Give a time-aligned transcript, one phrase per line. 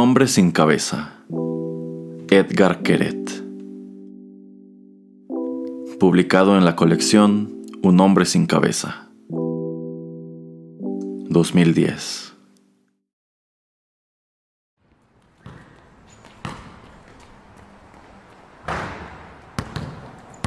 [0.00, 1.12] Hombre sin cabeza.
[2.30, 3.44] Edgar Queret.
[5.98, 9.10] Publicado en la colección Un hombre sin cabeza.
[11.28, 12.32] 2010.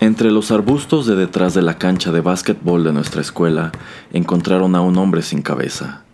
[0.00, 3.72] Entre los arbustos de detrás de la cancha de básquetbol de nuestra escuela
[4.12, 6.04] encontraron a un hombre sin cabeza.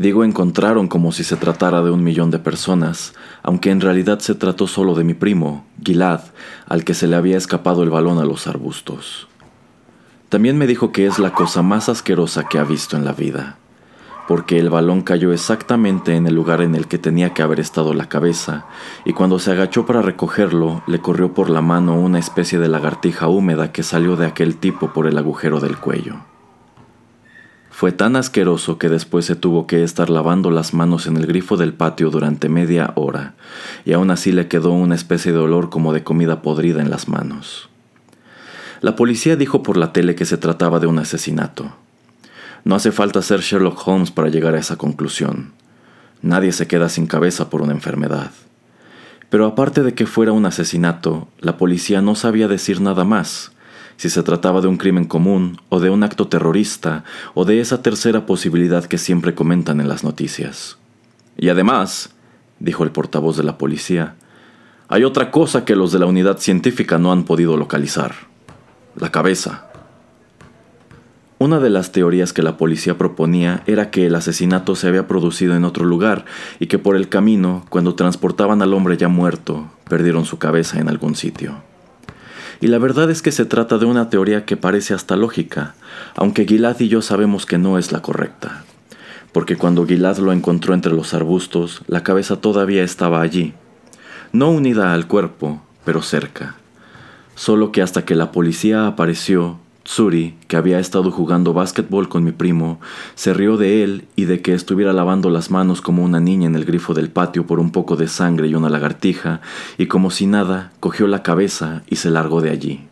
[0.00, 3.12] Digo encontraron como si se tratara de un millón de personas,
[3.42, 6.22] aunque en realidad se trató solo de mi primo, Gilad,
[6.66, 9.28] al que se le había escapado el balón a los arbustos.
[10.30, 13.58] También me dijo que es la cosa más asquerosa que ha visto en la vida,
[14.26, 17.92] porque el balón cayó exactamente en el lugar en el que tenía que haber estado
[17.92, 18.64] la cabeza,
[19.04, 23.28] y cuando se agachó para recogerlo, le corrió por la mano una especie de lagartija
[23.28, 26.29] húmeda que salió de aquel tipo por el agujero del cuello.
[27.80, 31.56] Fue tan asqueroso que después se tuvo que estar lavando las manos en el grifo
[31.56, 33.32] del patio durante media hora,
[33.86, 37.08] y aún así le quedó una especie de olor como de comida podrida en las
[37.08, 37.70] manos.
[38.82, 41.74] La policía dijo por la tele que se trataba de un asesinato.
[42.64, 45.52] No hace falta ser Sherlock Holmes para llegar a esa conclusión.
[46.20, 48.30] Nadie se queda sin cabeza por una enfermedad.
[49.30, 53.52] Pero aparte de que fuera un asesinato, la policía no sabía decir nada más,
[54.00, 57.82] si se trataba de un crimen común o de un acto terrorista o de esa
[57.82, 60.78] tercera posibilidad que siempre comentan en las noticias.
[61.36, 62.14] Y además,
[62.60, 64.14] dijo el portavoz de la policía,
[64.88, 68.14] hay otra cosa que los de la unidad científica no han podido localizar.
[68.96, 69.70] La cabeza.
[71.36, 75.54] Una de las teorías que la policía proponía era que el asesinato se había producido
[75.56, 76.24] en otro lugar
[76.58, 80.88] y que por el camino, cuando transportaban al hombre ya muerto, perdieron su cabeza en
[80.88, 81.68] algún sitio.
[82.60, 85.74] Y la verdad es que se trata de una teoría que parece hasta lógica,
[86.14, 88.64] aunque Gilad y yo sabemos que no es la correcta.
[89.32, 93.54] Porque cuando Gilad lo encontró entre los arbustos, la cabeza todavía estaba allí.
[94.32, 96.56] No unida al cuerpo, pero cerca.
[97.34, 99.58] Solo que hasta que la policía apareció,
[99.90, 102.78] Tsuri, que había estado jugando básquetbol con mi primo,
[103.16, 106.54] se rió de él y de que estuviera lavando las manos como una niña en
[106.54, 109.40] el grifo del patio por un poco de sangre y una lagartija,
[109.78, 112.86] y como si nada, cogió la cabeza y se largó de allí.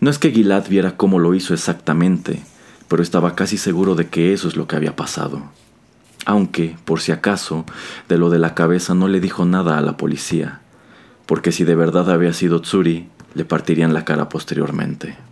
[0.00, 2.42] No es que Gilad viera cómo lo hizo exactamente,
[2.88, 5.42] pero estaba casi seguro de que eso es lo que había pasado.
[6.24, 7.66] Aunque, por si acaso,
[8.08, 10.62] de lo de la cabeza no le dijo nada a la policía,
[11.26, 15.29] porque si de verdad había sido Tsuri, le partirían la cara posteriormente.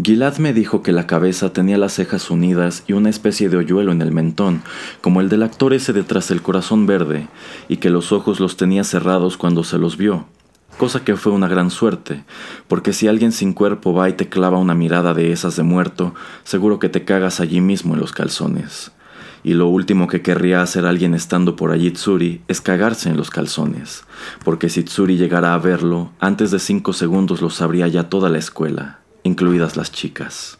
[0.00, 3.90] Gilad me dijo que la cabeza tenía las cejas unidas y una especie de hoyuelo
[3.90, 4.62] en el mentón,
[5.00, 7.26] como el del actor ese detrás del corazón verde,
[7.68, 10.26] y que los ojos los tenía cerrados cuando se los vio,
[10.76, 12.22] cosa que fue una gran suerte,
[12.68, 16.14] porque si alguien sin cuerpo va y te clava una mirada de esas de muerto,
[16.44, 18.92] seguro que te cagas allí mismo en los calzones.
[19.42, 23.30] Y lo último que querría hacer alguien estando por allí Tsuri es cagarse en los
[23.30, 24.04] calzones,
[24.44, 28.38] porque si Tsuri llegara a verlo, antes de cinco segundos lo sabría ya toda la
[28.38, 30.58] escuela incluidas las chicas.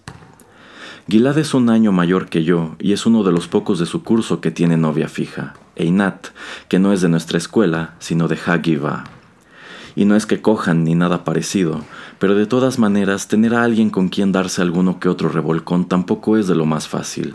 [1.09, 4.05] Gilad es un año mayor que yo y es uno de los pocos de su
[4.05, 6.29] curso que tiene novia fija, Einat,
[6.69, 9.05] que no es de nuestra escuela, sino de Hagiva.
[9.97, 11.81] Y no es que cojan ni nada parecido,
[12.19, 16.37] pero de todas maneras tener a alguien con quien darse alguno que otro revolcón tampoco
[16.37, 17.35] es de lo más fácil.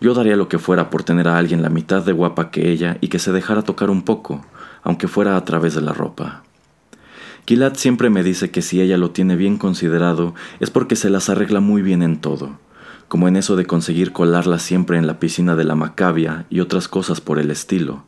[0.00, 2.98] Yo daría lo que fuera por tener a alguien la mitad de guapa que ella
[3.00, 4.44] y que se dejara tocar un poco,
[4.82, 6.42] aunque fuera a través de la ropa.
[7.46, 11.28] Gilad siempre me dice que si ella lo tiene bien considerado es porque se las
[11.28, 12.58] arregla muy bien en todo,
[13.08, 16.86] como en eso de conseguir colarla siempre en la piscina de la Macabia y otras
[16.86, 18.04] cosas por el estilo,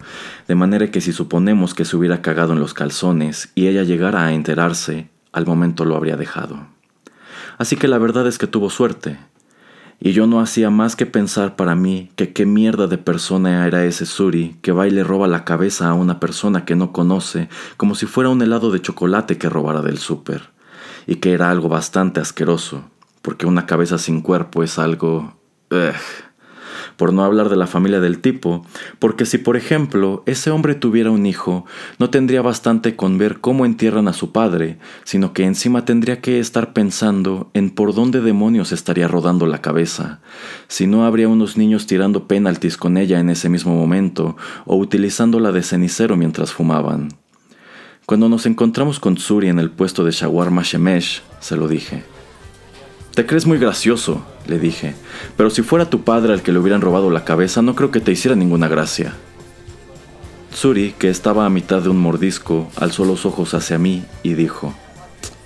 [0.46, 4.24] de manera que si suponemos que se hubiera cagado en los calzones y ella llegara
[4.24, 6.68] a enterarse, al momento lo habría dejado.
[7.58, 9.18] Así que la verdad es que tuvo suerte,
[10.00, 13.84] y yo no hacía más que pensar para mí que qué mierda de persona era
[13.84, 17.48] ese Suri que va y le roba la cabeza a una persona que no conoce
[17.76, 20.50] como si fuera un helado de chocolate que robara del súper,
[21.06, 22.84] y que era algo bastante asqueroso,
[23.22, 25.36] porque una cabeza sin cuerpo es algo...
[26.96, 28.64] por no hablar de la familia del tipo,
[28.98, 31.64] porque si por ejemplo ese hombre tuviera un hijo,
[31.98, 36.40] no tendría bastante con ver cómo entierran a su padre, sino que encima tendría que
[36.40, 40.20] estar pensando en por dónde demonios estaría rodando la cabeza,
[40.68, 44.36] si no habría unos niños tirando penaltis con ella en ese mismo momento,
[44.66, 47.08] o utilizándola de cenicero mientras fumaban.
[48.06, 52.13] Cuando nos encontramos con Tsuri en el puesto de shawarma Shemesh, se lo dije.
[53.14, 54.96] Te crees muy gracioso, le dije,
[55.36, 58.00] pero si fuera tu padre al que le hubieran robado la cabeza, no creo que
[58.00, 59.14] te hiciera ninguna gracia.
[60.50, 64.74] Tsuri, que estaba a mitad de un mordisco, alzó los ojos hacia mí y dijo,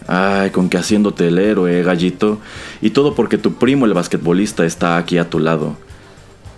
[0.07, 2.39] Ay, con que haciéndote el héroe, gallito,
[2.81, 5.77] y todo porque tu primo el basquetbolista está aquí a tu lado.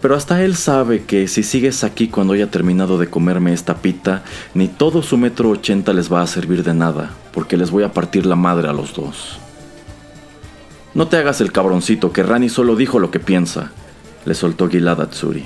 [0.01, 4.23] Pero hasta él sabe que si sigues aquí cuando haya terminado de comerme esta pita,
[4.55, 7.93] ni todo su metro ochenta les va a servir de nada, porque les voy a
[7.93, 9.41] partir la madre a los dos.
[10.93, 13.71] No te hagas el cabroncito, que Rani solo dijo lo que piensa,
[14.25, 15.45] le soltó Gilad a Tsuri.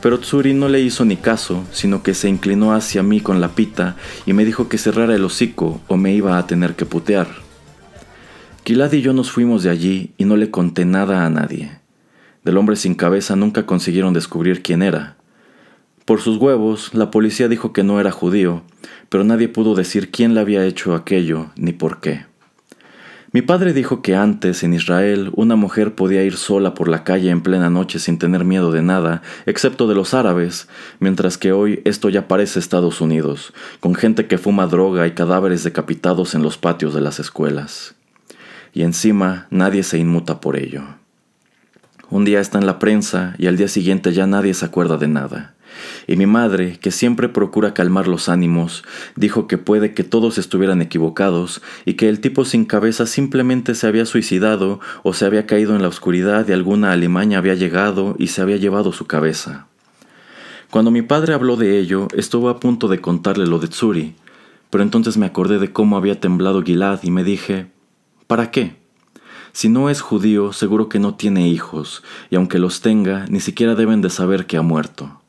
[0.00, 3.56] Pero Tsuri no le hizo ni caso, sino que se inclinó hacia mí con la
[3.56, 7.26] pita y me dijo que cerrara el hocico o me iba a tener que putear.
[8.64, 11.78] Gilad y yo nos fuimos de allí y no le conté nada a nadie.
[12.44, 15.16] Del hombre sin cabeza nunca consiguieron descubrir quién era.
[16.04, 18.62] Por sus huevos, la policía dijo que no era judío,
[19.08, 22.26] pero nadie pudo decir quién le había hecho aquello ni por qué.
[23.36, 27.28] Mi padre dijo que antes, en Israel, una mujer podía ir sola por la calle
[27.28, 30.68] en plena noche sin tener miedo de nada, excepto de los árabes,
[31.00, 35.64] mientras que hoy esto ya parece Estados Unidos, con gente que fuma droga y cadáveres
[35.64, 37.94] decapitados en los patios de las escuelas.
[38.72, 40.84] Y encima nadie se inmuta por ello.
[42.08, 45.08] Un día está en la prensa y al día siguiente ya nadie se acuerda de
[45.08, 45.55] nada.
[46.06, 48.84] Y mi madre, que siempre procura calmar los ánimos,
[49.14, 53.86] dijo que puede que todos estuvieran equivocados y que el tipo sin cabeza simplemente se
[53.86, 58.28] había suicidado o se había caído en la oscuridad y alguna alimaña había llegado y
[58.28, 59.66] se había llevado su cabeza.
[60.70, 64.14] Cuando mi padre habló de ello, estuvo a punto de contarle lo de Tsuri,
[64.70, 67.70] pero entonces me acordé de cómo había temblado Gilad y me dije,
[68.26, 68.76] ¿para qué?
[69.52, 73.74] Si no es judío, seguro que no tiene hijos, y aunque los tenga, ni siquiera
[73.74, 75.22] deben de saber que ha muerto.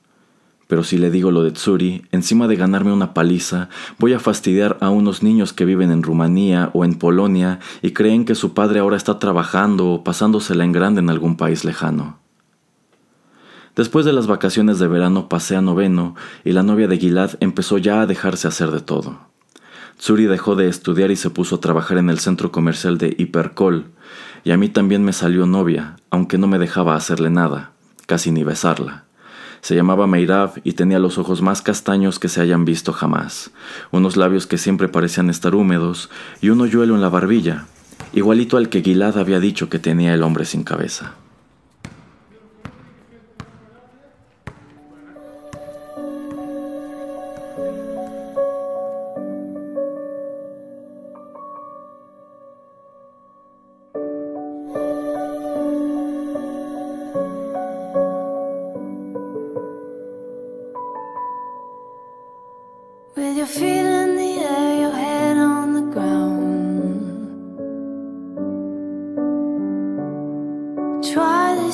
[0.68, 3.70] Pero si le digo lo de Tsuri, encima de ganarme una paliza,
[4.00, 8.26] voy a fastidiar a unos niños que viven en Rumanía o en Polonia y creen
[8.26, 12.20] que su padre ahora está trabajando o pasándosela en grande en algún país lejano.
[13.78, 17.78] Después de las vacaciones de verano pasé a noveno y la novia de Gilad empezó
[17.78, 19.20] ya a dejarse hacer de todo.
[19.98, 23.86] Tsuri dejó de estudiar y se puso a trabajar en el centro comercial de Hipercol,
[24.44, 27.72] y a mí también me salió novia, aunque no me dejaba hacerle nada,
[28.06, 29.07] casi ni besarla.
[29.68, 33.52] Se llamaba Meirav y tenía los ojos más castaños que se hayan visto jamás,
[33.92, 36.10] unos labios que siempre parecían estar húmedos
[36.40, 37.66] y un hoyuelo en la barbilla,
[38.14, 41.16] igualito al que Gilad había dicho que tenía el hombre sin cabeza.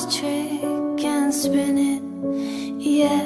[0.02, 2.02] trick and spin it,
[2.82, 3.22] yeah.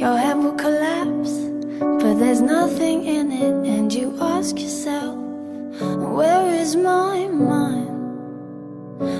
[0.00, 1.32] Your head will collapse,
[1.78, 5.14] but there's nothing in it, and you ask yourself,
[6.16, 7.90] Where is my mind?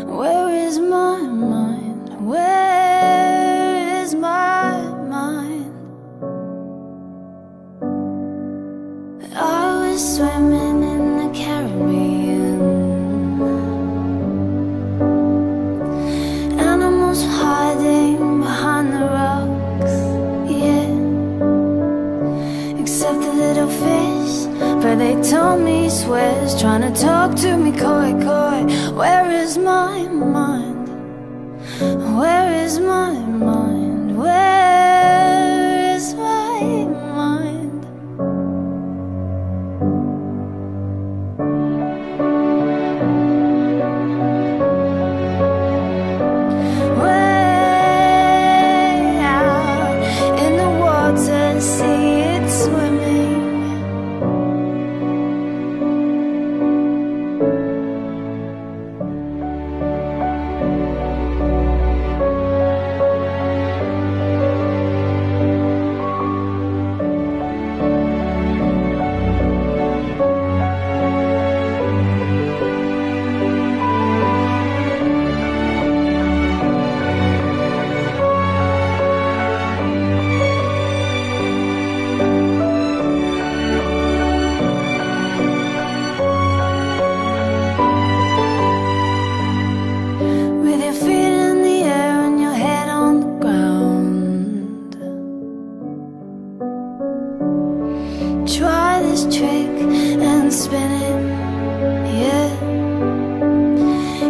[0.09, 2.27] Where is my mind?
[2.27, 4.81] Where is my
[5.17, 5.75] mind?
[9.37, 12.12] I was swimming in the Caribbean.
[25.33, 28.61] tell me swears Trying to talk to me coy coy
[29.01, 30.87] Where is my mind?
[32.19, 33.13] Where is my
[33.49, 33.72] mind?
[98.59, 99.71] try this trick
[100.21, 101.19] and spin it,
[102.21, 102.49] yeah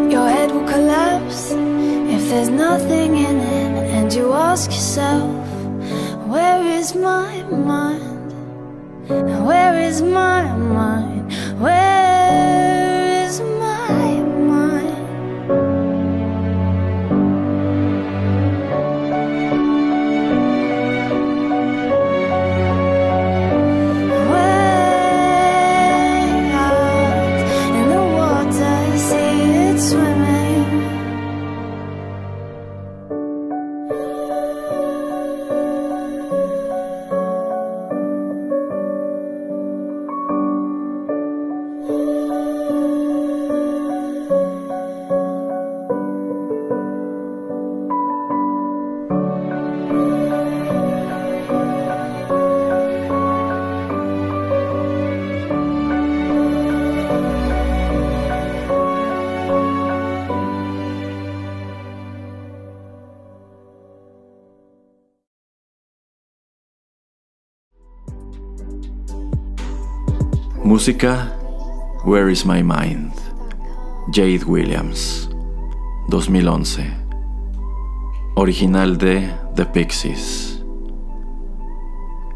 [0.09, 5.47] Your head will collapse if there's nothing in it And you ask yourself,
[6.29, 8.33] where is my mind?
[9.09, 11.12] Where is my mind?
[70.73, 71.29] Música
[72.02, 73.12] Where is My Mind?
[74.11, 75.29] Jade Williams
[76.09, 76.91] 2011
[78.37, 80.64] Original de The Pixies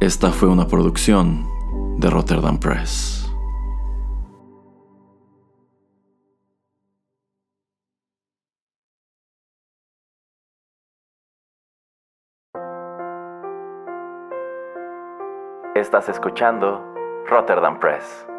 [0.01, 1.49] Esta fue una producción
[1.99, 3.27] de Rotterdam Press.
[15.75, 16.96] Estás escuchando
[17.31, 18.36] Rotterdam Press.